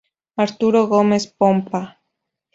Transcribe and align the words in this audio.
Arturo 0.43 0.87
Gómez 0.93 1.27
Pompa. 1.27 1.81